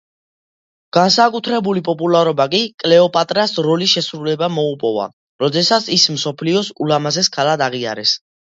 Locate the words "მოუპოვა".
4.61-5.07